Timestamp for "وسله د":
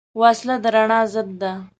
0.21-0.65